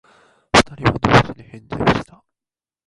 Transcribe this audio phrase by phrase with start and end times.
[0.53, 2.23] 二人は同時に返事をした。